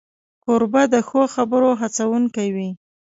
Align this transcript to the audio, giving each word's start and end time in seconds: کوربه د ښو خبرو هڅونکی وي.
کوربه 0.43 0.83
د 0.93 0.95
ښو 1.07 1.21
خبرو 1.35 1.71
هڅونکی 1.81 2.47
وي. 2.55 2.69